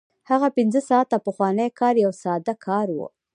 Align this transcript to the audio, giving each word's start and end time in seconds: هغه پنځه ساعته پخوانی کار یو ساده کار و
هغه 0.29 0.47
پنځه 0.57 0.81
ساعته 0.89 1.17
پخوانی 1.27 1.67
کار 1.79 1.95
یو 2.05 2.11
ساده 2.23 2.53
کار 2.65 2.87
و 2.95 2.97